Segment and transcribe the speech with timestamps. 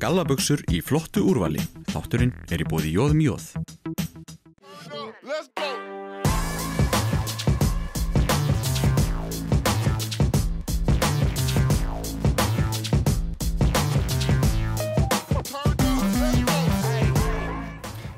[0.00, 1.60] Gallaböksur í flottu úrvali.
[1.92, 3.48] Þátturinn er í bóði Jóðum Jóð.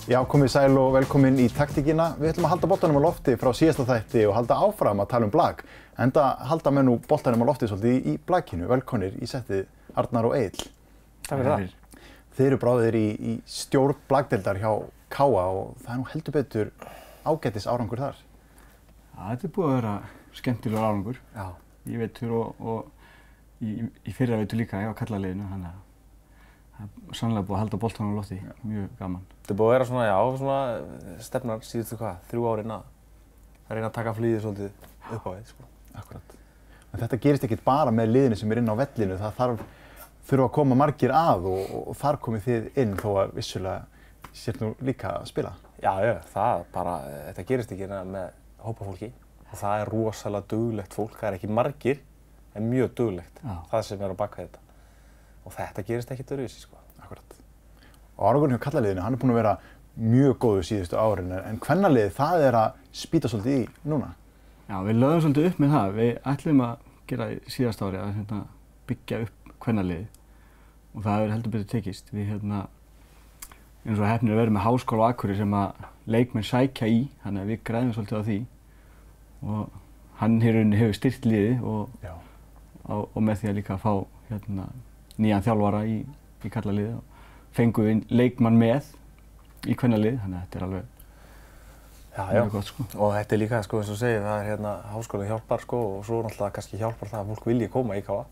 [0.06, 2.12] Já, komið sæl og velkomin í taktíkina.
[2.20, 5.26] Við ætlum að halda boltanum á lofti frá síðasta þætti og halda áfram að tala
[5.26, 5.64] um blag.
[5.98, 8.70] Enda halda menn nú boltanum á lofti svolítið í, í blagkinu.
[8.70, 9.66] Velkonir í settið
[9.98, 10.70] Arnar og Egil.
[11.26, 11.76] Takk fyrir það.
[12.32, 14.70] Þið eru bráðir í, í stjórn blagdeldar hjá
[15.12, 16.70] Káa og það er nú heldur betur
[17.28, 18.20] ágættis árangur þar.
[19.12, 19.94] Já, þetta er búið að vera
[20.38, 21.20] skemmtilegur árangur.
[21.36, 21.46] Já.
[21.92, 23.74] Ég veitur og, og í,
[24.08, 25.80] í fyrra veitur líka hjá kallaliðinu, þannig að
[26.78, 28.38] það er sannlega búið að halda boltanum á lofti.
[28.64, 29.28] Mjög gaman.
[29.42, 32.88] Þetta er búið að vera svona, já, svona stefnar síðustu hvað, þrjú árin að
[33.72, 35.68] að reyna að taka flýðið svolítið upp á því, sko.
[36.00, 36.34] Akkurat.
[36.92, 39.18] En þetta gerist ekkit bara með liðinu sem er inn á vellinu.
[39.20, 39.62] Það þarf,
[40.28, 44.60] þurfa að koma margir að og, og, þar komið þið inn þó að vissulega sér
[44.62, 45.52] nú líka að spila.
[45.82, 46.94] Já, já, það bara,
[47.28, 48.30] þetta gerist ekki hérna með
[48.62, 49.10] hópafólki
[49.50, 52.00] og það er rosalega duglegt fólk, það er ekki margir
[52.54, 53.54] en mjög duglegt, Já.
[53.70, 54.62] það sem er á baka þetta.
[55.42, 56.80] Og þetta gerist ekkit öðruvísi, sko.
[57.02, 57.36] Akkurat.
[58.16, 59.54] Og árangurinn hjá kallaliðinu, hann er búinn að vera
[59.96, 64.12] mjög góður síðustu árin en hvernaliðið, það er að spýta svolítið í núna.
[64.68, 65.94] Já, við lögum svolítið upp með það.
[65.98, 68.42] Við ætlum að gera í síðast ári að hérna,
[68.88, 70.06] byggja upp kvennaliði
[70.92, 72.10] og það hefur heldur betur tekist.
[72.12, 72.62] Við hérna,
[73.86, 77.44] eins og hefnir að vera með háskóla á Akkurir sem að leikmenn sækja í, þannig
[77.44, 78.38] að við græðum svolítið á því
[79.42, 79.78] og
[80.20, 82.08] hann hefur, hefur styrt liði og,
[82.84, 83.92] og, og með því að líka fá
[84.28, 84.68] hérna,
[85.18, 86.00] nýjan þjálfara í,
[86.42, 87.22] í kallaliði og
[87.56, 88.90] fengum við leikmann með
[89.68, 90.90] í kvennaliði, þannig að þetta er alveg
[92.12, 92.42] Já, já.
[92.52, 92.84] gott sko.
[93.00, 96.02] Og þetta er líka, sko, eins og segið, það er hérna, háskólinn hjálpar, sko, og
[96.04, 98.26] svo náttúrulega kannski hjálpar það að fólk vilji koma í káa.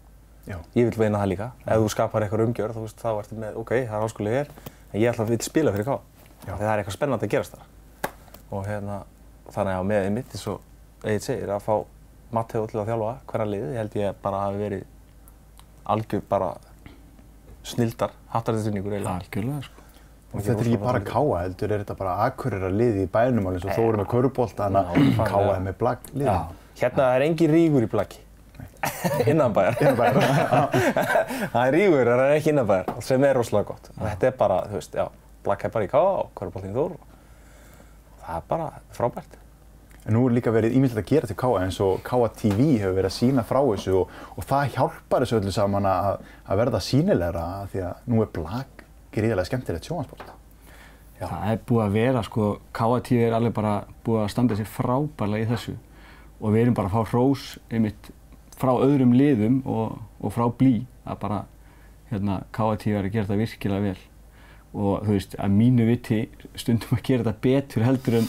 [0.49, 0.57] Já.
[0.75, 1.51] Ég vil veina það líka.
[1.67, 4.53] Ef þú skapar eitthvað umgjörð, þú veist, þá ertu með, ok, það er háskóli hér,
[4.91, 5.91] en ég ætla að vil spila fyrir.
[6.47, 6.53] Já.
[6.55, 8.13] Það er eitthvað spennandi að gerast þar.
[8.51, 9.03] Og hérna,
[9.55, 11.75] þannig að með einmitt, eins og Egil segir, að fá
[12.34, 14.83] Matteo til að þjálfa hverja liði, ég held ég bara hafi verið
[15.91, 16.50] algjör bara
[17.67, 19.17] snildar, hattarðistunningur eiginlega.
[19.21, 19.87] Algjörlega sko.
[20.31, 23.49] Og þetta er ekki bara káa, heldur er þetta bara akkurir að liði í bænum
[23.50, 24.11] alveg eins og þó erum við að
[24.79, 26.34] Já, káa er með blag liði.
[26.81, 28.21] Hérna er engin rígur í blaki.
[29.31, 29.78] Innanbæjar.
[31.53, 33.93] það er rígur, það er ekki innanbæjar, sem er rosalega gott.
[33.98, 35.06] Þetta er bara, þú veist, já,
[35.44, 36.97] blakk er bara í káa og hverjuboltinn þór.
[38.25, 39.38] Það er bara frábært.
[40.06, 42.97] En nú er líka verið ímyndilegt að gera til káa eins og káa TV hefur
[42.97, 46.81] verið að sína frá þessu og, og það hjálpar þessu öllu saman að, að verða
[46.87, 50.32] sínilegra af því að nú er blag gríðarlega skemmtilegt sjónvarsbólt.
[51.20, 53.75] Það er búið að vera, sko, KAT er alveg bara
[54.06, 55.76] búið að standa sér frábærlega í þessu
[56.41, 58.09] og við erum bara að fá hrós einmitt
[58.60, 61.41] frá öðrum liðum og, og frá blí að bara,
[62.12, 63.98] hérna, KAT er að gera þetta virkilega vel
[64.71, 66.21] og þú veist, að mínu viti
[66.60, 68.28] stundum að gera þetta betur heldur en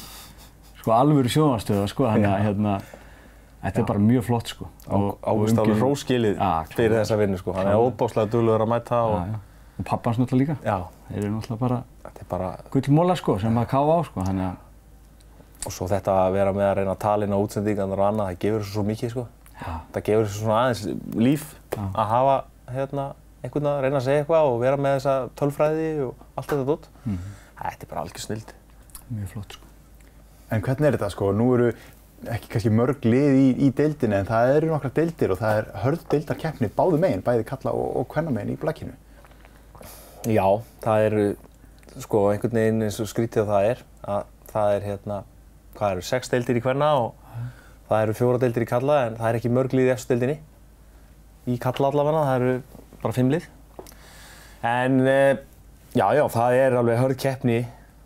[0.81, 2.71] sko alvöru sjónvarstöða, sko, þannig að, hérna,
[3.61, 4.69] þetta er bara mjög flott, sko.
[4.89, 6.39] Ágúst alveg hróskilið
[6.73, 7.53] fyrir þessa vinnu, sko.
[7.53, 9.39] Hann er óbáslega duglegur að mæta og, Já, já.
[9.81, 10.55] Og pappans náttúrulega líka.
[10.65, 10.79] já,
[11.11, 11.77] Þeir eru náttúrulega bara
[12.09, 14.57] er bara, gullmóla, sko, sem að káfa á, sko, þannig að,
[15.67, 18.31] og svo þetta að vera með að reyna að tala inn á útsendingarnar og annað,
[18.31, 19.27] það gefur svo mikið, sko.
[19.61, 20.83] Já, Það gefur þessu svona aðeins
[21.15, 21.81] líf Já.
[21.93, 22.35] að hafa,
[22.75, 23.05] hérna,
[23.43, 26.89] einhvern að reyna að segja eitthvað og vera með þessa tölfræði og allt þetta dótt.
[27.05, 27.31] Mhm.
[27.61, 28.53] Þetta er bara algjör snild.
[29.11, 29.65] mjög flott, sko.
[30.51, 31.31] En hvernig er þetta sko?
[31.35, 31.73] Nú eru
[32.31, 35.69] ekki kannski mörg lið í, í deildinni en það eru nokkra deildir og það er
[35.83, 38.93] hörð deildarkeppni báðu megin, bæði kalla og, og hvenna megin í blakinu.
[40.29, 40.45] Já,
[40.83, 41.15] það er
[41.99, 43.81] sko einhvern veginn eins og skrítið að það er
[44.15, 45.17] að það er hérna,
[45.79, 47.13] hvað eru, sex deildir í hvenna og
[47.91, 50.37] það eru fjóra deildir í kalla en það er ekki mörg lið í eftir deildinni.
[51.51, 52.53] Í kalla allavega, það eru
[53.01, 53.47] bara fimm lið.
[54.71, 55.41] En eh,
[55.97, 57.59] já, já, það er alveg hörð keppni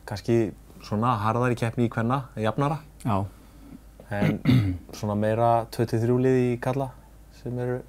[0.09, 0.39] kannski
[0.85, 2.79] svona harðari keppni í hvenna, jafnara.
[3.03, 3.17] Já,
[4.15, 4.41] en
[4.97, 6.89] svona meira 23 lið í kalla
[7.41, 7.79] sem eru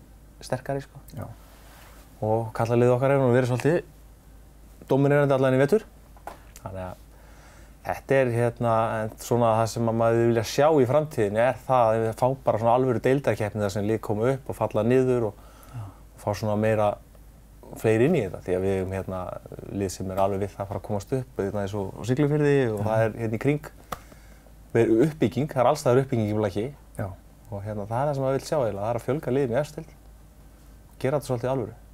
[0.45, 1.01] sterkari sko.
[1.17, 1.25] Já.
[2.25, 5.85] og kallalið okkar hefur nú verið svolítið dominerandi allan í vetur.
[6.63, 7.06] Þannig að
[7.87, 8.75] þetta er hérna
[9.23, 12.61] svona það sem að maður vilja sjá í framtíðinni er það að við fá bara
[12.63, 15.43] svona alvöru deildarkeppni þar sem lið koma upp og falla niður og,
[15.77, 16.89] og fá svona meira
[17.79, 19.21] fleiri inn í þetta því að við hefum hérna
[19.83, 22.57] lið sem er alveg við það að fara að komast upp eins og á Siglufyrði
[22.73, 23.71] og það er hérna í kring.
[24.77, 26.67] Verið uppbygging, það er allstaðar uppbygging í blaki.
[27.47, 29.55] Og hérna það er það sem maður vil sjá eiginlega, það er að fjölga liðin
[29.55, 29.93] í efstild
[30.99, 31.86] gera þetta svolítið alvöru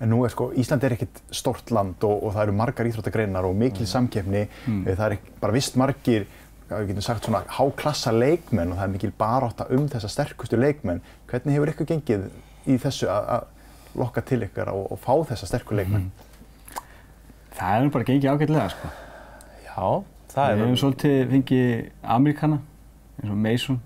[0.00, 3.44] En nú er sko, Ísland er ekkert stórt land og, og það eru margar íþróttagreinar
[3.46, 4.48] og mikil samkeppni.
[4.66, 6.26] Það er bara vist margir,
[6.68, 11.00] við getum sagt svona, háklassa leikmenn og það er mikil barátta um þessa sterkustu leikmenn.
[11.30, 12.26] Hvernig hefur ykkur gengið
[12.66, 13.46] í þessu að-
[13.94, 16.10] lokka til ykkar og, og fá þessa sterku leikmenn?
[17.54, 18.88] Það er nú bara gengið ágætlega sko.
[19.62, 20.04] Já,
[20.34, 22.58] það Við er hefum svolítið fengið Amerikana,
[23.22, 23.80] eins og Mason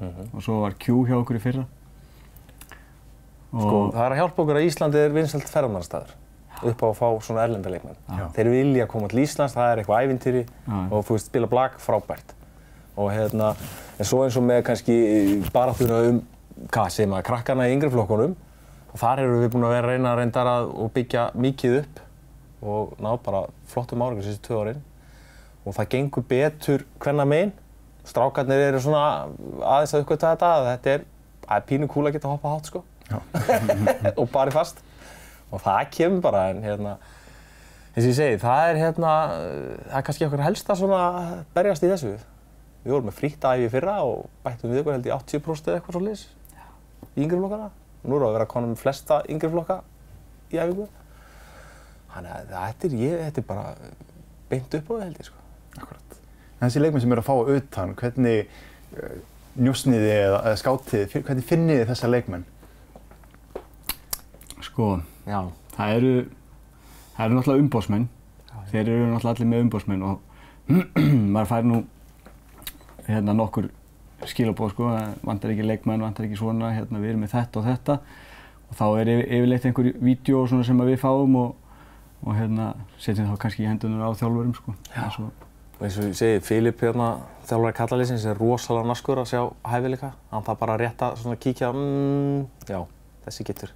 [0.00, 0.30] Mhm.
[0.34, 1.64] og svo var Q hjá okkur í fyrra.
[3.50, 6.12] Sko, það er að hjálpa okkur að Íslandi er vinsalt ferðamannstæður
[6.70, 7.96] upp á að fá svona erlenda leikmenn.
[8.04, 8.26] Já.
[8.36, 10.42] Þeir vilja koma til Íslands, það er eitthvað ævintýri
[10.90, 12.34] og þú veist, spila blag frábært.
[13.00, 13.54] Og hérna,
[13.96, 14.96] en svo eins og með kannski
[15.54, 16.20] baráttuna um,
[16.68, 18.36] hvað segir maður, krakkana í yngri flokkunum
[18.90, 22.04] og þar erum við búin að vera að reyna að reyndar að byggja mikið upp
[22.60, 23.42] og ná bara
[23.72, 24.82] flottum árangur síðustu tvö árin
[25.64, 27.54] og það gengur betur hvenna megin.
[28.04, 29.30] Strákarnir eru svona
[29.64, 31.02] aðeins að uppgöta þetta að þetta er,
[31.46, 32.84] það er pínu kúl að geta hoppað hátt sko
[34.20, 34.82] og barið fast.
[35.50, 36.96] Og það kemur bara en hérna
[37.90, 41.00] eins og ég segi, það er hérna það er kannski okkur helst að svona
[41.56, 42.12] berjast í þessu.
[42.84, 45.80] Við vorum með frítt æfi í fyrra og bættum við ykkur held í 80% eða
[45.80, 46.22] eitthvað svo lis
[47.16, 47.68] í yngri flokkana.
[48.04, 49.80] Nú erum við að vera konum með flesta yngri flokka
[50.50, 50.86] í æfingu.
[52.14, 53.66] Þannig að þetta er, ég, þetta er bara
[54.50, 55.42] beint upp á það held ég sko.
[55.80, 56.16] Akkurat.
[56.60, 58.54] Þessi leikmenn sem eru að fá að utan, hvernig
[58.96, 59.12] uh,
[59.60, 62.48] njúsniði eða, eða skátið, hvernig finnið þið þessa leikmenn?
[64.70, 64.88] Sko,
[65.26, 65.40] Já,
[65.76, 66.12] það eru,
[67.16, 68.08] það eru náttúrulega umbósmenn.
[68.70, 70.20] Þeir eru náttúrulega allir með umbósmenn og
[71.34, 71.80] maður fær nú
[73.10, 73.68] hérna nokkur
[74.28, 74.88] skilabóð sko,
[75.26, 77.96] vantar ekki leikmenn, vantar ekki svona, hérna við erum með þetta og þetta.
[78.70, 81.54] Og þá er yfir- yfirleitt einhver vídeo svona sem að við fáum og,
[82.22, 82.66] og hérna
[83.00, 84.74] setjum þá kannski í hendunar á þjálfurum sko.
[84.94, 85.32] eins og-
[85.80, 87.08] og eins og ég segi, Filip hérna,
[87.48, 89.40] þjálfari kallalýsins er rosalega naskur að sjá
[89.72, 90.12] hæfileika.
[90.30, 92.84] Hann þarf bara að svona kíkja mm, já,
[93.24, 93.72] þessi getur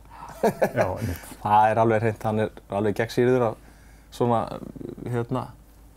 [0.79, 0.87] Já,
[1.43, 2.51] það er alveg hreint, hann er
[2.81, 3.61] alveg gegnsýriður að
[4.15, 4.41] svona
[5.11, 5.47] hérna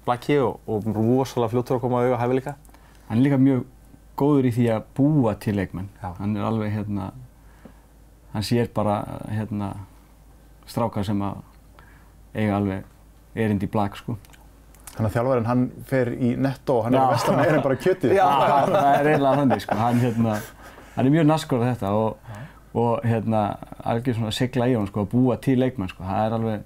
[0.08, 2.56] blakki og, og rosalega fljóttur að koma að auga hæfileika
[3.08, 3.66] Hann er líka mjög
[4.20, 5.88] góður í því að búa til leikmenn.
[6.02, 6.10] Já.
[6.18, 7.12] Hann er alveg hérna,
[8.34, 8.98] hann sér bara
[9.32, 9.70] hérna
[10.68, 11.38] strákar sem að
[12.36, 14.18] eiga alveg erind í blag sko.
[14.98, 17.06] Þannig að þjálfarinn hann fer í netto og hann er Já.
[17.06, 18.16] að vestra meira en bara kjötið.
[18.18, 19.78] Já, það er eiginlega þannig sko.
[19.84, 20.38] Hann, hérna,
[20.96, 22.38] hann er mjög naskur á þetta og,
[22.74, 23.42] og hérna
[23.88, 26.04] alveg svona segla í hann sko að búa til leikmenn sko.
[26.04, 26.66] Það er alveg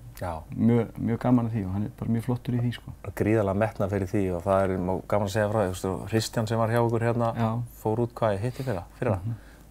[0.56, 2.94] mjög, mjög gaman að því og hann er bara mjög flottur í því sko.
[3.22, 4.74] gríðalega metna fyrir því og það er
[5.14, 7.50] gaman að segja frá því, þú veist, og Kristján sem var hjá okkur hérna Já.
[7.84, 9.20] fór út hvað ég hitti fyrra, fyrra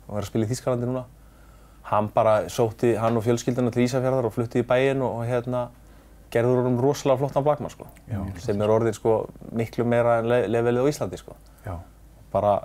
[0.08, 1.04] og er að spila í Þýskalandi núna
[1.90, 5.68] hann bara sótti, hann og fjölskylduna til Ísafjörðar og flutti í bæinn og, og hérna
[6.30, 8.20] gerður honum rosalega flottan blagmann sko Já.
[8.38, 9.16] sem er orðin sko
[9.56, 11.34] miklu meira en le levelið á Íslandi sko
[11.66, 11.74] Já.
[12.32, 12.60] bara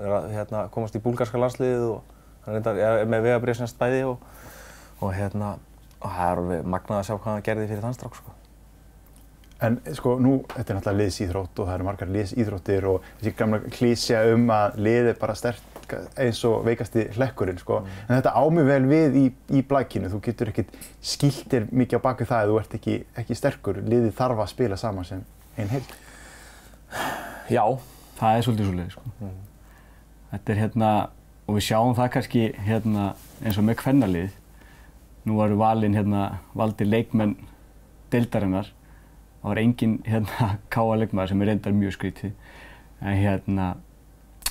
[0.00, 2.16] er að hérna, komast í búlgarska landsliðið og
[2.54, 4.26] reyndar er með vegabriðsnæst bæði og,
[5.00, 5.54] og hérna
[6.00, 8.36] og það er alveg magnað að sjá hvað hann gerði fyrir þann strák sko
[9.60, 13.58] En sko nú, þetta er náttúrulega liðsýþrótt og það eru margar liðsýþróttir og þessi gamla
[13.74, 15.92] klísja um að lið er bara sterk
[16.24, 17.82] eins og veikasti hlekkurinn sko.
[18.06, 19.26] En þetta ámið vel við í,
[19.58, 20.72] í blækinu, þú getur ekkert
[21.04, 23.84] skiltir mikið á baku það ef þú ert ekki, ekki sterkur.
[23.84, 25.26] Liðið þarf að spila saman sem
[25.60, 25.92] einn heild.
[27.52, 27.66] Já,
[28.20, 29.30] Það er svolítið svolítið sko.
[30.30, 30.88] Þetta er hérna,
[31.50, 33.04] og við sjáum það kannski hérna
[33.42, 34.34] eins og með kvennalið.
[35.26, 37.34] Nú varu valin hérna, valdi leikmenn
[38.12, 38.70] deildarinnar.
[39.40, 42.36] Það var engin hérna káa leikmaður sem er reyndar mjög skrítið.
[43.02, 43.72] Hérna,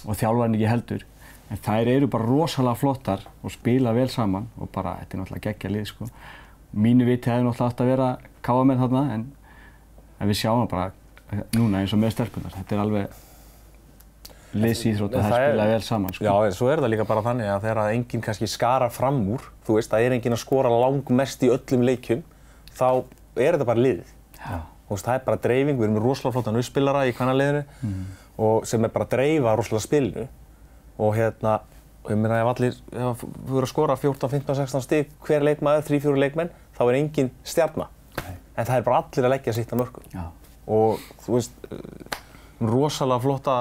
[0.04, 1.08] og þjálfarinn ekki heldur.
[1.50, 5.46] En þær eru bara rosalega flottar og spila vel saman og bara, þetta er náttúrulega
[5.48, 6.10] geggja lið sko.
[6.76, 8.10] Mínu viti hefði náttúrulega átt að vera
[8.46, 9.26] káa með þarna en,
[10.20, 10.92] en við sjáum bara
[11.56, 12.60] núna eins og með stelpunar.
[12.60, 13.18] Þetta er alveg
[14.54, 16.26] liðsýþrótt og Það það spila vel saman sko.
[16.26, 19.20] Já, en svo er það líka bara þannig að þegar að enginn kannski skara fram
[19.36, 22.24] úr, þú veist, það er enginn að skora langmest í öllum leikjum,
[22.74, 22.88] þá
[23.38, 24.10] er þetta bara liðið.
[24.40, 24.58] Já.
[24.90, 28.06] Þú veist, það er bara dreifing, við erum rosalega flottan uppspilara í kvannaliðinu Mhm.
[28.40, 30.28] og sem er bara að dreifa rosalega spilinu
[30.98, 31.60] og hérna,
[32.10, 35.84] ég meina ef allir, ef þú verður að skora 14, 15, 16 stig, hver leikmaður,
[35.86, 37.88] 3-4 leikmenn, þá er enginn stjarnar.
[38.58, 40.26] En það er bara allir að leggja sitt að mörgum Já.
[40.68, 41.52] og þú veist,
[42.60, 43.56] rosalega flotta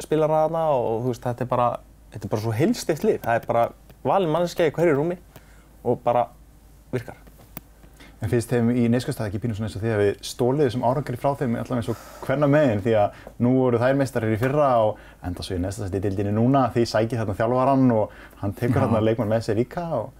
[0.00, 1.70] varnarspilara þarna og veist, þetta er bara,
[2.12, 3.20] þetta er bara svo heilstift lið.
[3.24, 3.64] Það er bara
[4.04, 5.18] valin manneskja í hverju rúmi
[5.84, 6.28] og bara
[6.92, 7.16] virkar.
[8.20, 10.82] En finnst þeim í neyskastæði ekki pínu svona eins og því að við stólið þessum
[10.84, 14.40] árangri frá þeim allavega eins og hvenna meginn því að nú voru þær meistarir í
[14.40, 18.52] fyrra og enda svo í næsta sæti dildinni núna því sækir þarna þjálfarann og hann
[18.58, 20.12] tekur þarna leikmann með sér líka og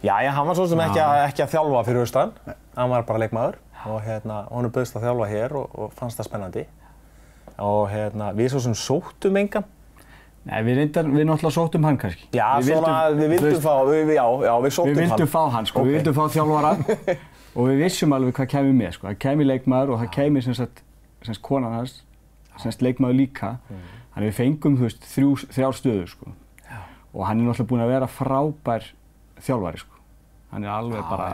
[0.00, 2.32] já, hann var svo sem ekki, ekki að þjálfa fyrir austan.
[2.78, 6.30] Hann var bara leikmaður og hérna, honum bauðst að þjálfa hér og, og fannst það
[6.30, 6.64] spennandi.
[7.58, 9.64] Og hérna, við svo sem sóttum engan.
[10.48, 12.28] Nei, við reyndar, við náttúrulega sóttum hann kannski.
[12.32, 15.10] Já, Við svona, við þú vildum fá, við, já, já, við sóttum Við hann.
[15.10, 15.86] vildum fá hann sko, Ok.
[15.88, 16.70] við vildum fá þjálfara
[17.58, 19.08] og við vissum alveg hvað kemur með sko.
[19.10, 20.82] Það kemur leikmaður og það kemur sem sagt,
[21.26, 21.96] sem sagt konan hans,
[22.62, 23.50] sem sagt leikmaður líka.
[24.14, 26.32] Þannig við fengum, þú veist, þrjú, þrjár stöður sko.
[27.12, 28.88] Og hann er náttúrulega búinn að vera frábær
[29.44, 30.00] þjálfari sko.
[30.54, 31.28] Hann er alveg bara,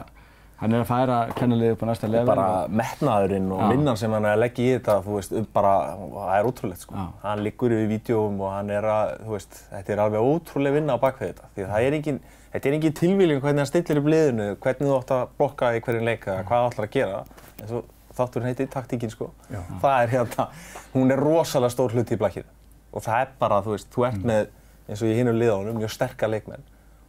[0.65, 2.27] hann er að færa kennaliðið upp á næsta level.
[2.31, 5.73] bara og- metnaðurinn og vinnan sem hann er að leggja í þetta, þú veist, bara,
[6.15, 6.95] það er ótrúlegt, sko.
[7.23, 10.97] Hann liggur yfir vídjóum og hann er að, þú veist, þetta er alveg ótrúlega vinna
[10.97, 11.51] á bakvið þetta.
[11.55, 12.21] Því að það er engin,
[12.55, 15.81] þetta er engin tilvíljum hvernig hann stillir upp liðinu, hvernig þú átt að blokka í
[15.85, 17.25] hverjum leika, hvað þú ætlar að gera.
[17.61, 19.31] En svo þátturinn heitir taktíkinn, sko.
[19.51, 19.61] Já.
[19.83, 20.49] Það er hérna,
[20.95, 22.49] hún er rosalega stór hluti í blakkinu.
[22.95, 24.49] Og það er bara, þú veist, þú ert með,
[24.89, 26.63] eins og ég hinur liðanum, mjög sterkar leikmenn.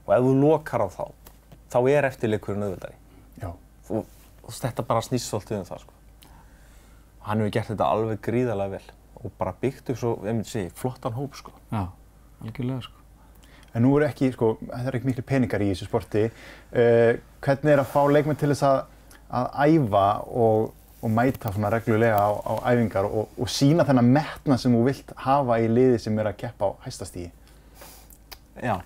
[0.08, 1.06] Og ef þú lokar á þá,
[1.72, 3.05] þá er eftirleikurinn auðvitaðri Já.
[3.44, 4.06] Og,
[4.44, 5.96] og þetta bara snýst svolítið um það sko.
[7.26, 8.94] Hann hefur gert þetta alveg gríðarlega vel
[9.26, 11.54] og bara byggt upp svo, ég myndi segja, flottan hóp sko.
[11.72, 11.88] Já,
[12.44, 13.02] algjörlega sko.
[13.76, 16.26] En nú eru ekki, sko, það eru ekki miklu peningar í þessu sporti.
[16.72, 18.78] Uh, hvernig er að fá leikmenn til þess að,
[19.42, 20.06] að æfa
[20.44, 20.70] og,
[21.02, 25.12] og mæta svona reglulega á, á æfingar og, og sína þennan metna sem þú vilt
[25.26, 27.34] hafa í liði sem er að keppa á hæstastígi?
[28.64, 28.78] Já.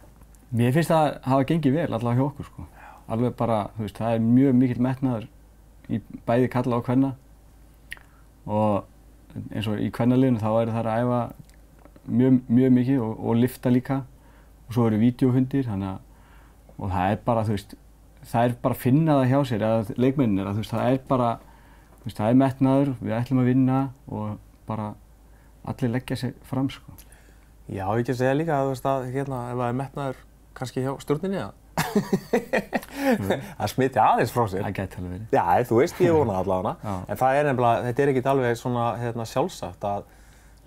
[0.49, 2.67] Mér finnst það hafa gengið vel allavega hjá okkur sko.
[3.09, 5.27] Alveg bara, þú veist, það er mjög mikill metnaður
[5.89, 7.15] í bæði kalla og kvenna
[8.45, 11.21] og eins og í kvennaliðinu þá er það að æfa
[12.09, 14.03] mjög, mjög mikið og, og lifta líka
[14.67, 16.05] og svo eru vídeohundir þannig að
[16.79, 17.75] og það er bara, þú veist,
[18.29, 20.93] það er bara að finna það hjá sér eða leikmennin er að þú veist, það
[20.93, 21.29] er bara,
[21.97, 24.37] þú veist, það er metnaður, við ætlum að vinna og
[24.69, 24.89] bara
[25.69, 26.95] allir leggja sér fram sko.
[27.69, 30.21] Já, ég ekki að segja líka að þú veist að hérna, ef það er metnaður
[30.59, 31.51] kannski hjá stjórninni að
[33.59, 34.63] það smiti aðeins frá sér.
[34.65, 35.27] Það gæti alveg verið.
[35.35, 36.95] Já, þú veist, ég vona allavega hana.
[37.09, 40.07] En það er nefnilega, þetta er ekkert alveg svona hérna, sjálfsagt að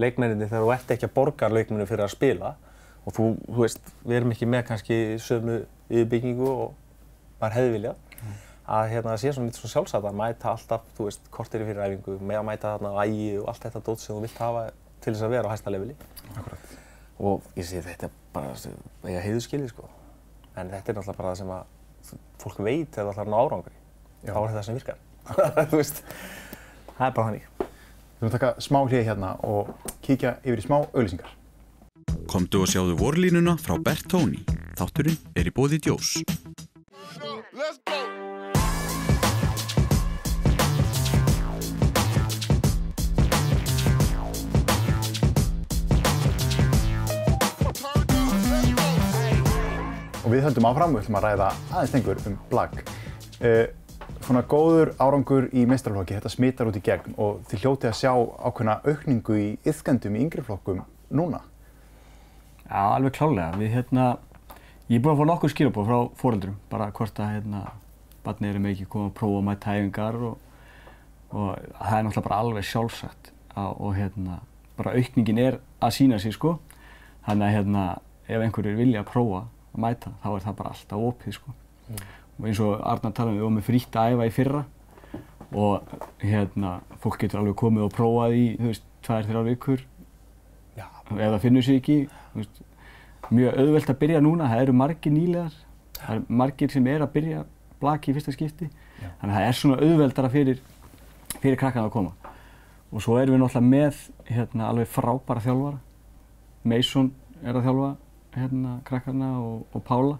[0.02, 2.54] leikmenninni þegar þú ert ekki að borga leikmennu fyrir að spila
[3.02, 5.58] og þú, þú veist, við erum ekki með kannski sömu
[5.90, 6.74] yfirbyggingu og
[7.42, 8.08] maður hefði viljað
[8.72, 11.82] að hérna, það sé svona lítið svona sjálfsagt að mæta alltaf, þú veist, kortir fyrir
[11.82, 14.62] æfingu, með að mæta þarna á ægi og allt þetta dót sem þú vilt hafa
[15.02, 15.96] til þess að vera á hæsta leveli.
[16.36, 16.76] Akkurat.
[17.22, 18.54] Og ég segi þetta bara,
[19.10, 19.90] ég heiðu skilið sko.
[20.56, 23.76] En þetta er náttúrulega bara það sem að fólk veit ætlar að ná árangri.
[24.22, 24.32] Já.
[24.32, 24.98] Þá er þetta sem virkar.
[26.96, 27.46] það er bara þannig.
[27.58, 29.72] Við höfum taka smá hlið hérna og
[30.04, 31.32] kíkja yfir í smá auglýsingar.
[32.30, 34.44] Komdu og sjáðu vorlínuna frá Bertóni.
[34.78, 36.16] Þátturinn er í bóði Djós.
[50.42, 52.72] Við höldum áfram, við ætlum að ræða aðeins lengur um blag.
[53.38, 53.66] Uh,
[54.26, 58.10] svona góður árangur í meistarflokki, þetta smitar út í gegn og þið hljótið að sjá
[58.48, 60.82] ákveðna aukningu í yðgandum í yngri flokkum
[61.14, 61.44] núna.
[62.66, 63.60] Já, alveg klálega.
[63.60, 64.08] Við hérna,
[64.88, 67.62] ég er búinn að fá nokkur skilabóð frá foreldrum, bara hvort að hérna,
[68.26, 70.36] barnið eru með ekki koma að prófa að mæta hæfingar og,
[71.30, 74.42] og það er náttúrulega bara alveg sjálfsagt að, og hérna,
[74.78, 76.56] bara aukningin er að sína sig sko.
[77.26, 77.90] Þannig að hérna,
[78.26, 81.54] ef einhverjir vilja að prófa að mæta, þá er það bara alltaf opið sko.
[82.38, 84.64] Og eins og Arnar talaði, um, við vorum með frítt að æfa í fyrra
[85.52, 89.82] og hérna, fólk getur alveg komið og prófað í, þú veist, tvær, þrjár vikur.
[90.78, 90.86] Já.
[91.12, 91.96] ef það finnur sig ekki
[92.32, 92.62] þú veist,
[93.28, 95.58] mjög auðvelt að byrja núna það eru margir nýlegar
[95.98, 97.42] það eru margir sem er að byrja
[97.82, 98.68] blaki í fyrsta skipti.
[99.20, 100.62] Þannig að það er svona auðveldara fyrir
[101.42, 102.12] fyrir krakkan að koma.
[102.92, 105.78] Og svo erum við náttúrulega með hérna, alveg frábæra þjálfara.
[106.68, 107.10] Mason
[107.42, 107.90] er að þjálfa
[108.36, 110.16] hérna, krakkarna og, og Pála.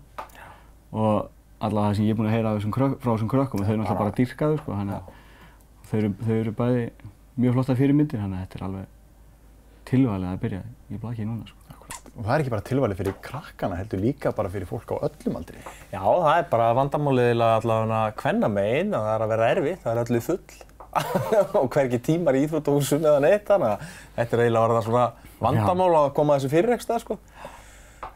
[0.93, 1.31] Og
[1.63, 3.67] allavega það sem ég er búinn að heyra af þessum krök, frá þessum krökkum og
[3.67, 5.21] þau eru náttúrulega bara dýrkaður sko, þannig að
[5.89, 6.83] þau eru, þau eru bæði
[7.43, 8.99] mjög flotta fyrirmyndir þannig að þetta er alveg
[9.93, 11.63] tilvæglega að byrja í blaki núna sko.
[12.13, 15.39] Og það er ekki bara tilvæli fyrir krakkana, heldur líka bara fyrir fólk á öllum
[15.39, 15.63] aldri.
[15.93, 19.81] Já, það er bara vandamálið allavega að kvenna megin að það er að vera erfitt,
[19.85, 20.59] það er öllu full.
[21.63, 23.87] Og hvergi tímar í íþróttahúsum eða neitt þannig að
[24.19, 25.07] þetta er eiginlega að verða svona
[25.41, 27.19] vandamál að koma þessu fyrir ekki stað sko.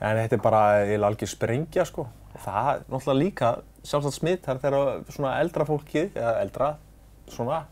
[0.00, 0.62] En þetta er bara
[1.08, 2.06] algjör sprengja sko.
[2.36, 3.52] Og það er náttúrulega líka
[3.86, 6.70] sjálfsagt smitt þar þegar svona eldra fólkið, eða eldra,
[7.32, 7.62] svona,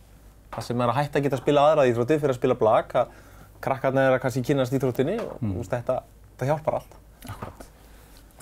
[0.55, 2.97] það sem er að hætta að geta að spila aðra íþrótti fyrir að spila blag,
[3.01, 3.23] að
[3.65, 5.57] krakkarnir er að kannski kynast íþróttinni og mm.
[5.71, 6.01] þetta,
[6.33, 7.01] þetta hjálpar allt.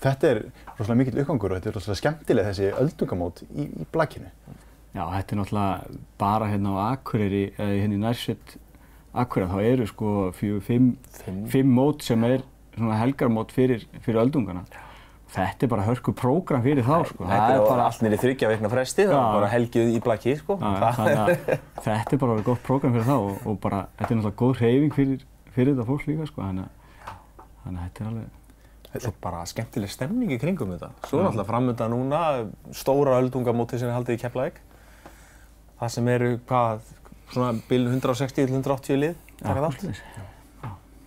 [0.03, 0.41] Þetta er
[0.77, 4.31] rosalega mikill uppgangur og þetta er rosalega skemmtileg þessi öldungamót í, í blakinu.
[4.93, 8.57] Já, þetta er náttúrulega bara hérna á Akureyri, eða hérna í nærsett
[9.23, 10.91] Akureyri, þá eru sko fjögur, fimm,
[11.23, 11.45] Fimm.
[11.53, 12.43] fimm mót sem er
[12.79, 14.65] helgarmót fyrir, fyrir öldungana.
[15.33, 17.25] Þetta er bara hörku prógram fyrir þá sko.
[17.25, 19.23] Þetta er bara allt í þryggja vikna fresti, það Já.
[19.23, 20.59] er bara helgið í blaki, sko.
[20.61, 20.75] Já,
[21.87, 24.61] þetta er bara alveg gott prógram fyrir þá og, og bara, þetta er náttúrulega góð
[24.61, 25.25] hreyfing fyrir,
[25.57, 28.31] fyrir þetta fólk líka sko, þannig að, þetta er alveg,
[28.93, 30.91] Svo bara skemmtileg stemning í kringum þetta.
[31.09, 32.19] Svo er náttúrulega framönda núna
[32.77, 34.59] stóra öldungamóti sem er haldið í Keflavík.
[35.81, 36.91] Það sem eru, hvað,
[37.33, 39.79] svona bil 160-180 lið, taka þátt.
[39.81, 40.03] svoleiðis.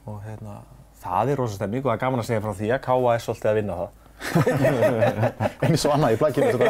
[0.10, 0.58] Og hérna,
[1.06, 3.14] það er rosa stemning og það er gaman að segja frá því að K.A.
[3.14, 4.02] er svolítið að vinna það.
[5.68, 6.68] eins og annað í blækinu.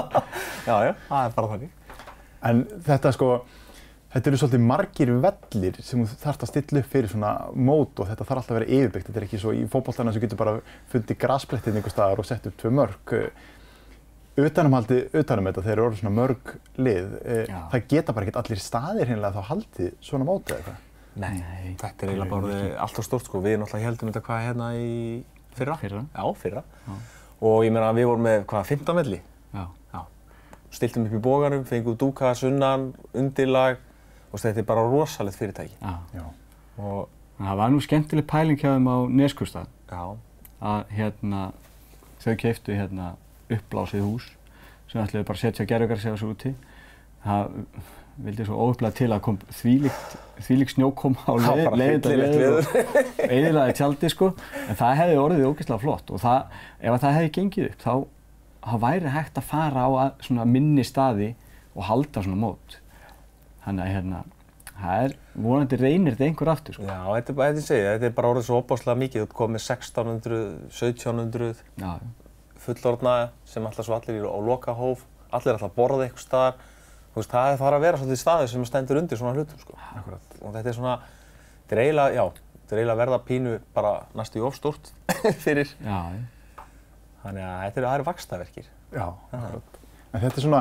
[0.68, 1.70] Já, já, það er bara þannig.
[2.50, 3.28] En þetta sko,
[4.12, 8.10] þetta eru svolítið margir vellir sem þú þarfst að stilla upp fyrir svona mót og
[8.10, 9.08] þetta þarf alltaf að vera yfirbyggt.
[9.08, 10.58] Þetta er ekki svo í fótbolltana sem getur bara
[10.92, 13.16] fundið grasplettið einhver staðar og sett upp tvö mörg.
[14.40, 17.08] Utanumhaldi, utanum þetta, þeir eru orðið svona mörg lið.
[17.50, 17.58] Já.
[17.72, 20.86] Það geta bara ekkert allir staðir hinnlega þá haldið svona mótið eða eitthvað.
[21.20, 23.40] Nei, Nei, þetta er eiginlega bara alltaf stórt sko.
[23.44, 24.88] Við náttúrulega heldum þetta hvað hérna í
[25.58, 25.76] fyrra?
[25.82, 26.02] Fyrra.
[26.14, 26.62] Já, fyrra.
[27.44, 29.20] Og ég meina við vorum með hvað, 15 velli?
[29.54, 29.64] já.
[29.92, 30.00] Já.
[30.70, 33.78] Stiltum upp í bóganum, fengum dúka, sunnan, undirlag
[34.30, 35.76] og þetta er bara rosalegt fyrirtæki.
[35.82, 35.94] já.
[36.14, 36.26] Já.
[36.78, 37.08] Og
[37.40, 40.02] Það var nú skemmtileg pæling hjá þeim á Neskustad já,
[40.60, 41.38] að hérna,
[42.20, 43.14] þau keiftu hérna
[43.48, 44.26] uppblásið hús
[44.90, 46.52] sem ætluðu bara að setja gerðugar sér þessu úti.
[47.24, 47.56] Það
[48.24, 53.04] vildi svo óupplega til að kom þvílíkt, snjókoma á það leið, var bara hyllilegt veður.
[53.26, 54.30] einilega tjaldi sko,
[54.66, 57.94] en það hefði orðið ógeðslega flott og það, ef að það hefði gengið upp þá,
[58.66, 61.30] þá væri hægt að fara á að, svona minni staði
[61.74, 62.78] og halda svona mót.
[63.64, 64.22] Þannig að hérna,
[64.80, 66.88] það er, vonandi reynir þetta einhver aftur sko.
[66.88, 69.24] Já, þetta er bara, þetta, segja, þetta er bara orðið svo opáslega mikið.
[69.26, 70.42] Þú komið 1600,
[70.80, 71.90] 1700 Já,
[72.64, 73.14] fullorðna
[73.48, 76.69] sem alltaf svo allir eru á lokahóf, allir alltaf að borða eitthvað staðar.
[77.20, 79.76] Veist, það þarf að vera svolítið staður sem stendur undir svona hlutum, sko.
[80.00, 80.36] Akkurat.
[80.40, 80.94] Og þetta er svona,
[81.64, 82.24] þetta er eiginlega, já,
[82.60, 84.92] þetta er eiginlega verða pínu bara næstu í ofstórt
[85.44, 85.72] fyrir.
[85.84, 85.98] já,
[87.20, 88.68] Þannig að þetta eru, það eru vakstaverkir.
[88.96, 89.04] Já,
[89.36, 89.74] akkurat.
[90.10, 90.60] En þetta er svona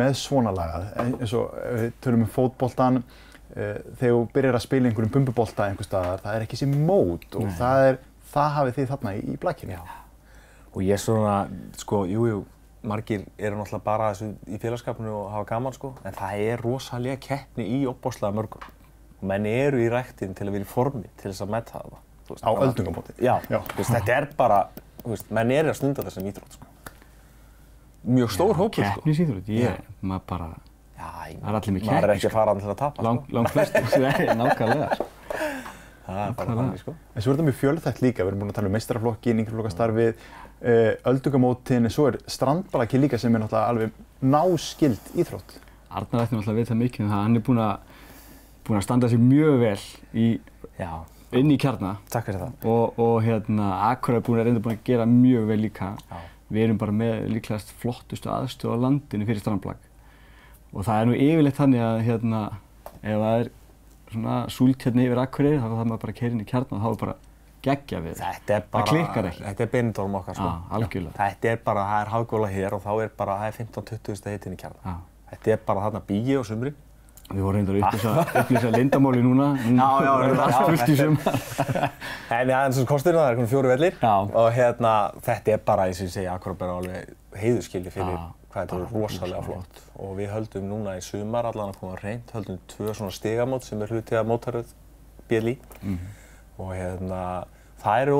[0.00, 4.64] með svona lagað, eins og ef við tölum um fótboltan, uh, þegar þú byrjar að
[4.64, 7.52] spila einhverjum bumbubolta einhver staðar, það er ekki þessi mót og Nei.
[7.58, 7.98] það er,
[8.32, 9.82] það hafið þið þarna í, í blækinu.
[10.72, 11.34] Og ég svona,
[11.76, 12.40] sko, jú, jú,
[12.82, 17.18] margir eru náttúrulega bara þessu í félagskapinu og hafa gaman, sko, en það er rosalega
[17.22, 18.64] keppni í opbáslega mörgum.
[19.20, 22.00] Og menn eru í ræktin til að vera í formi, til þess að metta það.
[22.26, 23.14] þú veist, Á öldungamóti.
[23.22, 23.58] Já, Já.
[23.70, 24.58] Þú veist, þetta er bara,
[25.02, 26.66] þú veist, menn eru að stunda þessum íþrótt, sko.
[28.02, 29.00] Mjög stór hópur, sko.
[29.00, 29.70] keppnisýþrótt, Já.
[29.70, 30.50] ég, maður bara,
[30.98, 33.02] Já, ég, Það er allir með Maður er keppni, ekki að fara til að tapa,
[33.06, 33.34] lang, sko.
[33.38, 35.06] lang flestir, nei, nákvæmlega, sko.
[36.02, 36.92] Það er bara þannig, sko.
[37.14, 40.08] En svo er þetta mjög fjölþætt líka, við erum búin að tala um meistaraflokkin, yngreflokkastarfið,
[40.18, 45.56] uh, öldungamótin, svo er strandbalaki líka sem er náttúrulega alveg náskild íþrótt.
[45.90, 48.02] Arnar ætti náttúrulega að vita mikið um það, hann er búinn að,
[48.66, 49.80] búinn að standa sig mjög vel
[50.14, 50.26] í,
[51.40, 52.68] inn í kjarna takk fyrir það.
[52.70, 55.94] og, og hérna, Akkur er búinn að reynda búinn að gera mjög vel líka.
[56.10, 56.20] Já.
[56.52, 59.90] Við erum bara með líklegast flottustu aðstöð á landinu fyrir strandblag.
[60.72, 62.42] Og það er nú yfirleitt þannig að hérna,
[63.00, 63.52] ef það er
[64.12, 66.82] svona súlt hérna yfir Akureyri, þá þarf maður bara að keyra inn í kjarna og
[66.82, 67.16] þá er bara
[67.62, 68.16] geggja við.
[68.20, 69.42] Þetta er bara, klikkar ekki.
[69.46, 70.46] Þetta er benidorm okkar, sko.
[70.52, 71.16] Já, algjörlega.
[71.18, 74.36] Þetta er bara, það er hafgóla hér og þá er bara, það er 15-20 steg
[74.38, 74.80] hitinn í kjarna.
[74.84, 74.96] Já.
[75.32, 76.76] Þetta er bara þarna bíi á sumrin.
[77.32, 79.46] Við vorum reyndar að upplýsa, lindamáli núna.
[79.62, 81.90] Já, já, Það er já, allt já, fullt í er- sumar.
[82.42, 83.96] En já, en svo kosturinn það er konum fjóru vellir.
[84.02, 84.14] Já.
[84.42, 84.92] Og hérna,
[85.24, 88.80] þetta er bara, eins og ég segja, akkur bara alveg heiðuskildi fyrir Já, hvað þetta
[88.82, 89.80] er rosalega flott.
[90.02, 93.80] Og við höldum núna í sumar allan að koma reynd, höldum tvö svona stigamót sem
[93.86, 94.74] er hluti af mótaröð
[95.30, 95.56] BLI.
[96.60, 97.22] Og hérna,
[97.82, 98.16] það eru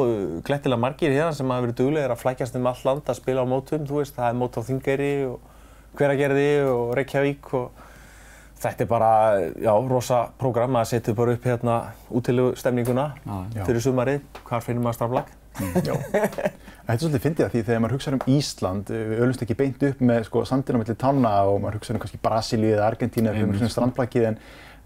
[0.47, 3.53] glettilega margir hérna sem hafa verið duglegir að flækjast um all land að spila á
[3.53, 5.49] mótum, þú veist, það er mót á Þingeyri og
[5.99, 7.83] Hveragerði og Reykjavík og
[8.63, 9.13] þetta er bara,
[9.61, 11.77] já, rosa prógram að setja bara upp hérna
[12.15, 15.33] útilegu stemninguna Já, fyrir sumarið, hvar finnum maður straflag?
[15.85, 15.93] Já.
[16.83, 19.57] Þetta er svolítið fyndið að því þegar maður hugsaður um Ísland, eh, við ölumst ekki
[19.59, 23.31] beint upp með sko, sandina millir tanna og maður hugsaður um kannski Brasilíu eða Argentínu
[23.31, 24.39] eða fyrir svona strandblakið en,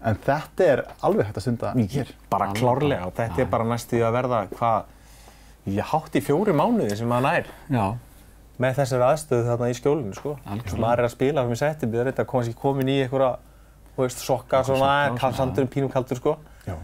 [0.05, 2.11] en þetta er alveg hægt að stunda hér.
[2.29, 4.91] Bara klárlega og þetta er bara næstu að verða hvað,
[5.73, 7.85] ég hátt í fjóri mánuði sem maður nær Já,
[8.57, 10.35] með þessari aðstöðu þarna í skjólinu, sko.
[10.45, 10.81] Algjörlega.
[10.81, 13.31] Maður er að spila sem ég setti, við erum þetta kannski komin í einhverja,
[13.95, 14.91] þú veist, sokka svona,
[15.37, 16.37] sandurinn pínum kaldur, sko.
[16.65, 16.75] Já.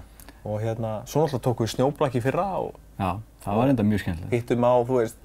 [0.43, 3.09] Og hérna, svo náttúrulega tókum við snjóblaki fyrra og já,
[3.45, 4.33] það var enda mjög skemmtilegt.
[4.35, 5.17] hittum á, þú veist,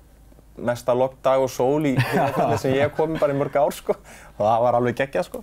[0.71, 3.97] mesta loggdag og sól í hérna sem ég komið bara í mörg ár, sko.
[4.39, 5.43] Og það var alveg geggjað, sko.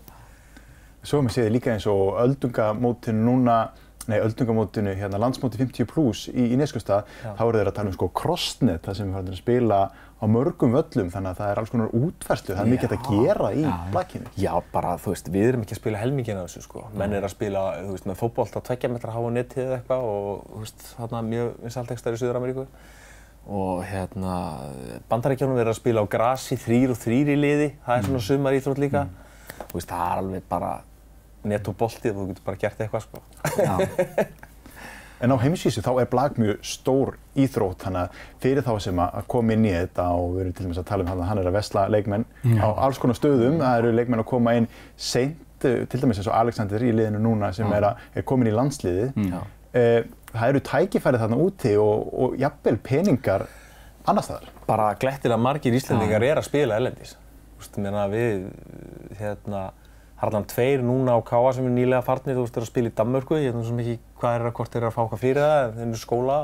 [1.06, 3.58] Svo hefum við séð líka eins og öldungamótinu núna,
[4.10, 7.96] nei öldungamótinu hérna landsmóti 50 plus í, í Neskustad, þá eru þeir að tala um
[7.96, 9.80] sko crossnet, það sem við farum að spila
[10.16, 13.50] á mörgum völlum, þannig að það er alls konar útfærslu, það er mikið að gera
[13.52, 13.74] í Já,
[14.40, 14.52] já.
[14.72, 16.86] bara, þú veist, við erum ekki að spila helmingina af þessu, sko.
[17.02, 20.08] Menn er að spila, þú veist, með fótbolt á tveggja metra háa netið eða eitthvað
[20.14, 22.66] og, þú veist, þarna mjög vinsæltekstar í Suður-Ameríku.
[23.60, 24.38] Og hérna,
[25.12, 28.58] bandaríkjónum er að spila á grasi, þrýr og þrýr í liði, það er svona sumar
[28.58, 29.04] íþrótt líka.
[29.60, 30.72] Þú veist, það er alveg bara
[31.52, 33.24] net og boltið og þú getur bara gert eitthvað, sko.
[33.62, 33.76] Já,
[35.24, 39.14] En á heimsvísu þá er blag mjög stór íþrótt, þannig að fyrir þá sem að
[39.22, 41.30] að koma inn í þetta og við erum til dæmis að tala um hann að
[41.30, 42.26] hann er að vesla leikmenn
[42.60, 46.28] á alls konar stöðum, það eru leikmenn að koma inn seint, eh, til dæmis eins
[46.28, 49.16] og Alexander í liðinu núna sem er, að, er komin í landsliðið.
[49.32, 49.40] Já.
[49.80, 50.02] Eh,
[50.34, 53.48] það eru tækifæri þarna úti og, og jafnvel peningar
[54.06, 54.52] annar staðar?
[54.68, 57.16] bara glettilega margir Íslendingar er að spila ellendis.
[57.56, 58.46] Þú veist, meina við,
[59.20, 59.62] hérna,
[60.20, 62.96] harðan tveir núna á Káa sem er nýlega farnir, þú veist, eru að spila í
[62.96, 65.42] Danmörku, ég veit svo mikið hvað er að hvort þeir eru að fá okkar fyrir
[65.44, 66.38] það, þeir eru í skóla.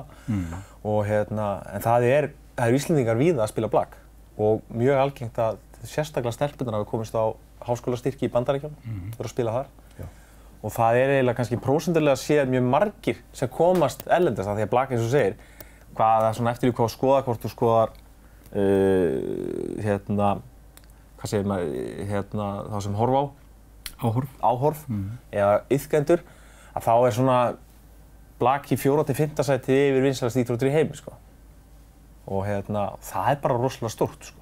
[0.91, 3.95] Og hérna, en það er, það eru Íslendingar víða að spila blag
[4.41, 9.15] og mjög algengt að sérstaklega stelpunar hafa komist á háskólastyrki í Bandaríkjum, mm.
[9.17, 9.71] eru að spila þar.
[10.61, 14.71] Og það er eiginlega kannski prósundarlega séð mjög margir sem komast ellendast af því að
[14.73, 15.37] blag eins og segir,
[15.97, 17.93] hvað það er svona eftir því hvað þú skoðar, hvort þú skoðar
[18.61, 19.15] uh,
[19.87, 20.29] hérna,
[21.17, 21.79] hvað segir maður,
[22.11, 23.25] hérna, þá sem horfa á,
[24.01, 24.37] Áhorf.
[24.41, 24.85] áhorf,
[25.31, 26.23] eða yðkendur,
[26.73, 27.39] að þá er svona
[28.41, 31.13] blag í fjóra til fymta sæti yfir vinsalast íþróttur í heimi, sko.
[32.31, 34.39] Og hérna, það er bara rosalega stórt, sko.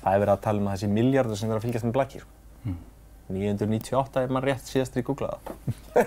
[0.00, 2.36] Það er verið að tala um þessi miljardur sem verið að fylgjast með blaki, sko.
[3.30, 5.54] 998 ef maður rétt síðast í googlaða.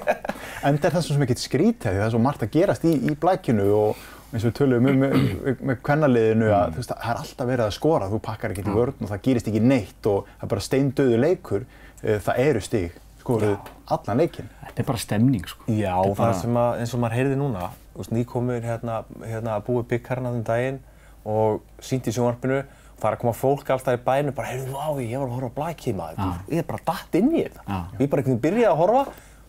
[0.67, 3.67] Enda er það svo mikið skrítið það er svo margt að gerast í, í blækjunu
[3.77, 4.01] og
[4.33, 7.65] eins og við töluðum um með, með, með kvennaliðinu að veist, það er alltaf verið
[7.67, 10.53] að skora, þú pakkar ekkert í vörn og það gerist ekki neitt og það er
[10.53, 11.67] bara steindauðu leikur,
[12.03, 12.91] það eru stig,
[13.23, 13.57] skoruð
[13.93, 14.49] allan leikinn.
[14.67, 15.63] Þetta er bara stemning, sko.
[15.67, 17.69] Já, Þetta er það bara- sem að, eins og maður heyrði núna,
[18.11, 20.79] nýkomur hérna, hérna að búið byggkarna þenn daginn
[21.25, 24.71] og sínt í sjónvarpinu og það er að koma fólk alltaf í bæinu bara, heyrðu,
[24.73, 26.33] vá, ég var að horfa á blækið maður, Já.
[26.49, 27.61] ég er bara datt inn í þetta.
[27.93, 29.03] Og ég bara einhvern veginn byrjaði að horfa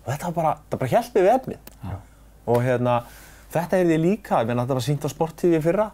[0.05, 1.59] og þetta var bara, það bara hjálpið við efnið.
[2.47, 2.95] Og hérna,
[3.55, 5.91] þetta heyrði ég líka, ég meina þetta var sínt á sporttífi fyrra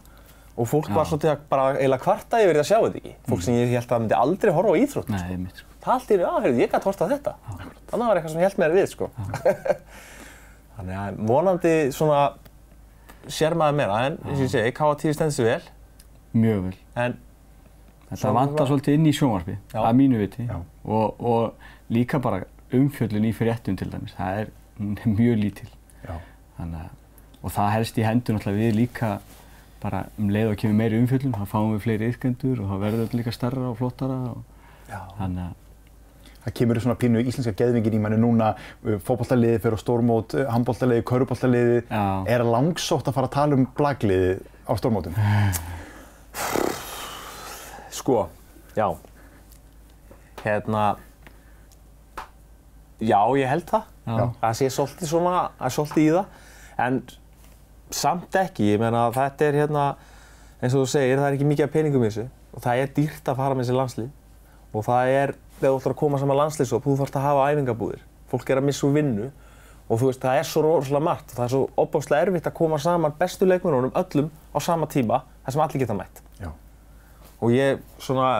[0.59, 3.15] og fólk var svolítið að bara eiginlega kvarta yfir því að sjá þetta ekki.
[3.31, 5.09] Fólk sem ég held að myndi aldrei horfa á íþrótt.
[5.09, 5.70] Nei, einmitt, sko.
[5.81, 7.33] Það allt í einu, að, heyrðu, ég gæti horft á þetta.
[7.91, 9.07] Þannig var eitthvað sem held mér við, sko.
[10.77, 12.21] Þannig að vonandi svona
[13.31, 15.63] sér maður meira, en eins og ég segi, K10 stendur sig vel,
[16.41, 16.77] Mjög vel.
[17.05, 17.17] en
[18.11, 20.47] vantar var- svolítið inn í sjónvarpi, að mínu viti.
[20.85, 21.55] Og, og
[21.91, 24.15] líka bara umfjöllun í fréttum til dæmis.
[24.19, 25.69] Það er, er mjög lítil.
[26.61, 26.91] Þannig að,
[27.43, 29.15] og það helst í hendur náttúrulega við líka
[29.81, 33.05] bara um leið og kemur meiri umfjöllun, þá fáum við fleiri yðkendur og þá verður
[33.07, 34.43] þetta líka stærra og flottara og
[35.17, 35.55] þannig að
[36.41, 38.55] Það kemur svona pínu íslenska geðvingin í manni núna,
[39.05, 41.93] fótballtaliðið fyrir á stórmót, handbóltaliðið, körubóltaliðið.
[42.33, 45.21] Er langsótt að fara að tala um blagliðið á stórmótum?
[48.01, 48.29] sko,
[48.77, 48.89] já.
[50.41, 50.85] Hérna,
[53.01, 53.89] já, ég held það.
[54.07, 54.25] Já.
[54.41, 56.47] Það sé svolítið svona, það er svolítið í það,
[56.87, 57.01] en
[58.01, 59.85] samt ekki, ég meina þetta er hérna,
[60.61, 62.93] eins og þú segir, það er ekki mikið af peningum í þessu og það er
[62.97, 64.09] dýrt að fara með þessi landslið
[64.71, 68.03] og það er, þegar þú ætlar að koma saman landsliðsóp, þú þarfst að hafa æfingabúðir,
[68.33, 69.29] fólk er að missa úr vinnu
[69.91, 72.57] og þú veist, það er svo rosalega margt og það er svo opbáslega erfitt að
[72.61, 76.23] koma saman bestu leikmennunum öllum á sama tíma, þar sem allir geta mætt.
[76.39, 76.51] Já.
[77.41, 78.31] Og ég svona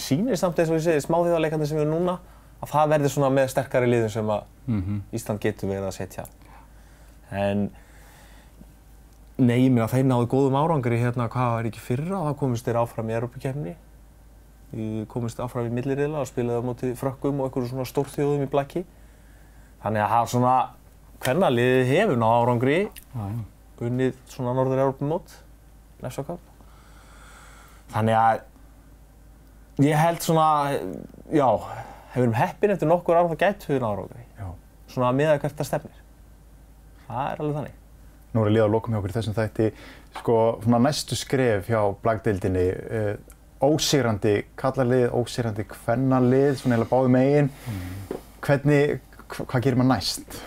[0.00, 2.18] sýnir samt eins og ég segi smáþjóðarleikandi sem við erum núna
[2.64, 4.50] að það verði svona með sterkari liðum sem að
[5.14, 6.24] Ísland getur verið að setja.
[7.30, 7.68] En
[9.36, 12.80] nei, ég meina þeir náðu góðum árangri hérna, hvað var ekki fyrra, þá komist þeir
[12.80, 13.74] áfram í Europakefni.
[15.10, 18.82] Komist áfram í milliriðla og spilaði á móti frökkum og einhverjum svona stórþjóðum í blakki.
[19.84, 20.54] Þannig að það svona,
[21.22, 22.78] hvernig liðið hefur náðu árangri,
[23.84, 25.36] unnið svona Norður Europamót,
[26.02, 26.40] Nefsa Cup.
[27.94, 30.48] Þannig að ég held svona,
[31.30, 31.46] já,
[32.14, 34.26] hefur við heppin eftir nokkur ár þá gætu við náður árangri.
[34.40, 34.48] Já.
[34.94, 36.02] Svona að miða hvert það stefnir.
[37.04, 37.80] Það er alveg þannig.
[38.34, 39.70] Nú er að liða að lokum hjá okkur í þessum þætti.
[40.14, 42.64] Sko, svona næstu skref hjá blagdeildinni,
[43.62, 47.50] ósigrandi kallarlið, ósigrandi kvennalið, svona eða báðum eigin.
[48.44, 50.38] Hvernig, hva, hvað gerir maður næst?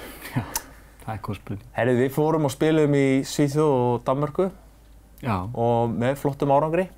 [1.07, 1.67] Það er góð spurning.
[1.77, 4.49] Herrið, við fórum og spilum í Svíþjóð og Danmörku
[5.23, 6.89] Já, og með flottum árangri.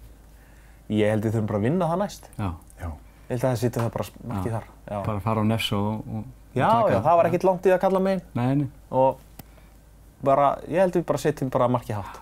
[0.89, 2.29] Ég held við þurfum bara að vinna það næst.
[2.39, 2.49] já.
[2.81, 2.89] Já.
[2.89, 4.55] Ég held að það sitja það bara markið Já.
[4.57, 4.67] þar.
[4.89, 6.23] Já, Bara fara á nefs og, og
[6.57, 8.67] já, og já, það var ekkert langt í að kalla megin Nei, nei.
[8.89, 9.19] og
[10.25, 12.17] bara, ég held við bara setjum bara markið hátt.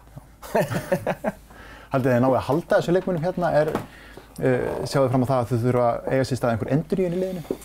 [1.93, 3.49] Haldið þið náðu að halda þessu leikmunum hérna?
[3.61, 6.99] Er, uh, sjáðu fram á það að þau þurfa að eiga sér stað einhver endur
[7.01, 7.57] í henni liðinu?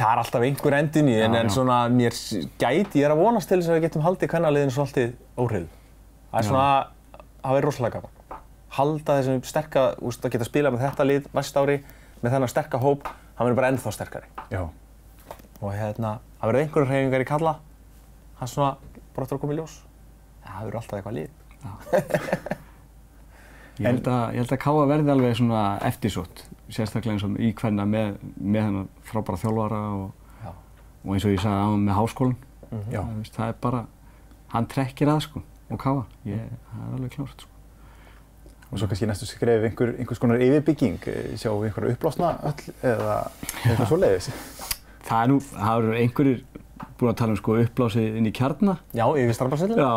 [0.00, 1.52] Það er alltaf einhver endin í, en, Já, en já.
[1.52, 2.14] svona mér
[2.62, 5.74] gæti, ég er að vonast til þess að við getum haldið kvennaliðinu svolítið óhrifð.
[6.30, 6.68] Það er svona,
[7.42, 8.38] það verður rosalega gaman.
[8.78, 11.76] Halda þessum sterka, úst, að geta spilað með þetta lið næst ári,
[12.22, 14.30] með þennan sterka hóp, hann verður bara ennþá sterkari.
[14.54, 14.62] Já.
[15.60, 17.54] Og hérna, það verður einhverjum hreyfingar í kalla,
[18.38, 18.72] það er svona,
[19.12, 19.76] bara eftir að koma í ljós.
[20.46, 22.68] Það verður alltaf eitthvað lið.
[23.80, 27.52] Ég held að, ég held að Káa verði alveg svona eftirsótt, sérstaklega eins og í
[27.56, 30.50] hvernig með, með hennar frábæra þjálfara og,
[31.06, 32.36] og eins og ég sagði á með háskólan.
[32.92, 33.00] Já.
[33.00, 33.80] Það, veist, það er bara,
[34.52, 37.56] hann trekkir að sko og Káa, ég, það er alveg klárt sko.
[38.70, 41.00] Og svo kannski næstu skref einhver, einhvers konar yfirbygging,
[41.40, 43.16] sjáum við einhverja uppblásna öll eða
[43.64, 44.28] eitthvað svoleiðis.
[45.08, 46.42] Það er nú, það eru einhverjir
[47.00, 48.76] búin að tala um sko uppblásið inn í kjarna.
[48.94, 49.88] Já, yfir strafbarsellinu.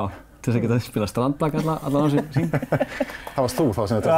[0.44, 2.50] Til þess að geta spila strandbak alla, alla sín.
[2.52, 4.16] Það varst þú þá sem þetta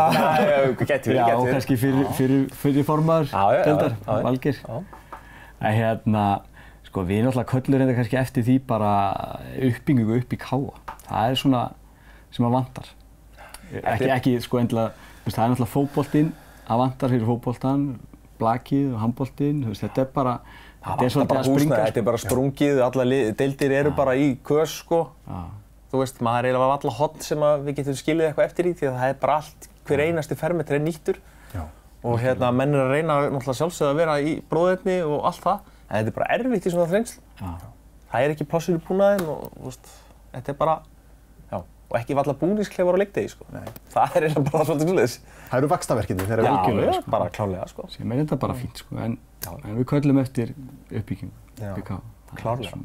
[1.13, 3.29] Já, Já, kannski fyrir, fyrir, fyrir formaður
[3.67, 3.97] deildar.
[4.65, 4.79] Já.
[5.61, 6.23] En hérna,
[6.87, 8.91] sko, við náttúrulega köllur reynda kannski eftir því bara
[9.69, 10.81] uppbyggingu upp í káa.
[11.05, 11.61] Það er svona
[12.35, 12.89] sem að vantar.
[13.81, 16.31] Ekki, ekki sko endilega, þú veist, það er náttúrulega fótboltinn,
[16.65, 17.85] að vantar fyrir fótboltan,
[18.39, 19.05] blakið og
[19.69, 20.33] veist, þetta er bara,
[20.85, 21.59] þetta er bara að springa.
[21.59, 23.05] húsnæði, þetta er bara sprungið, alla
[23.39, 25.05] deildir eru bara í kös sko.
[25.95, 28.67] Já, Þú veist, maður er eiginlega alla hot sem að við getum skilið eitthvað eftir
[28.67, 31.19] í því að það er bara allt, hver einasti fermetri er nýttur
[31.55, 31.61] Já.
[32.03, 35.71] og hérna menn er að reyna náttúrulega sjálfsögð að vera í bróðefni og allt það
[35.85, 37.21] en þetta er bara erfitt í svona þrengsl.
[37.39, 37.53] já,
[38.11, 39.93] Það er ekki plássur í búnaðin og þú veist,
[40.35, 40.75] þetta er bara,
[41.51, 43.45] já, og ekki valla búningsklefar á leikdegi sko.
[43.53, 43.63] Nei.
[43.93, 45.15] Það er eiginlega bara svolítið svolítið.
[45.49, 47.11] Það eru vakstaverkinni þegar Já, við algjörlega, já, sko.
[47.15, 47.87] bara klálega sko.
[47.95, 49.51] sem er þetta bara fínt, sko, en, Já.
[49.63, 50.53] en við köllum eftir
[50.89, 51.73] uppbyggingu Já.
[51.75, 52.79] Það er klárlega.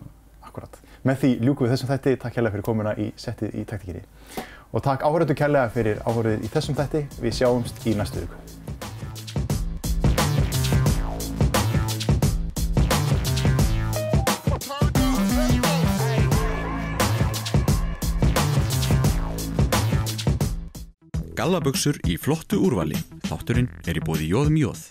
[0.50, 0.80] Akkurat.
[1.06, 2.16] Með því ljúkum við þessum þætti.
[2.18, 4.02] Takk kærlega fyrir komuna í settið í taktíkinni.
[4.74, 7.04] Og takk áhörðu kærlega fyrir áhörðið í þessum þætti.
[7.22, 8.38] Við sjáumst í næstu viku.
[21.40, 22.98] Gallabuxur í flottu úrvali.
[23.30, 24.84] Þátturinn er í bóði Jóðum Jóð.